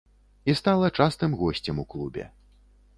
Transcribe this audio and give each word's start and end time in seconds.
І 0.51 0.55
стала 0.59 0.89
частым 1.01 1.37
госцем 1.43 1.75
у 1.85 1.89
клубе. 1.95 2.23